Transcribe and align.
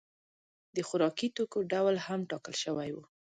د 0.75 0.77
خوراکي 0.87 1.27
توکو 1.35 1.59
ډول 1.71 1.95
هم 2.07 2.19
ټاکل 2.29 2.55
شوی 2.63 2.89
و. 2.93 2.97